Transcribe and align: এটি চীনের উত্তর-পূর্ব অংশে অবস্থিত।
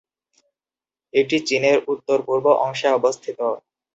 এটি 1.13 1.37
চীনের 1.47 1.77
উত্তর-পূর্ব 1.87 2.45
অংশে 2.65 2.87
অবস্থিত। 2.91 3.39